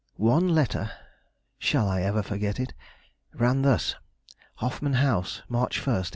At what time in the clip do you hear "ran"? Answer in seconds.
3.35-3.61